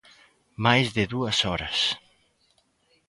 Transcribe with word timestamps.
Máis 0.65 0.87
de 0.97 1.03
dúas 1.13 1.37
horas. 1.47 1.77